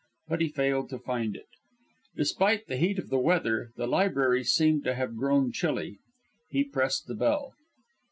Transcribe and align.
But 0.29 0.41
he 0.41 0.47
failed 0.49 0.89
to 0.89 0.97
find 0.97 1.35
it. 1.35 1.45
Despite 2.15 2.65
the 2.65 2.77
heat 2.77 2.97
of 2.97 3.09
the 3.09 3.19
weather, 3.19 3.69
the 3.75 3.85
library 3.85 4.43
seemed 4.43 4.83
to 4.85 4.95
have 4.95 5.15
grown 5.15 5.51
chilly. 5.51 5.99
He 6.49 6.63
pressed 6.63 7.05
the 7.05 7.13
bell. 7.13 7.53